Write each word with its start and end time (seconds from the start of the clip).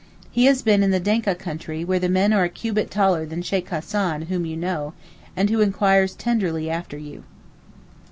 He 0.31 0.45
has 0.45 0.63
been 0.63 0.81
in 0.81 0.89
the 0.89 0.99
Denka 0.99 1.37
country 1.37 1.85
where 1.85 1.99
the 1.99 2.09
men 2.09 2.33
are 2.33 2.43
a 2.43 2.49
cubit 2.49 2.89
taller 2.89 3.23
than 3.23 3.43
Sheykh 3.43 3.69
Hassan 3.69 4.23
whom 4.23 4.47
you 4.47 4.57
know, 4.57 4.95
and 5.35 5.51
who 5.51 5.61
enquires 5.61 6.15
tenderly 6.15 6.71
after 6.71 6.97
you. 6.97 7.23